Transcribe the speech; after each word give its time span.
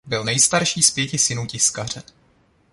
Byl 0.05 0.23
nejstarší 0.23 0.81
z 0.83 0.91
pěti 0.91 1.17
synů 1.17 1.45
tiskaře. 1.47 2.03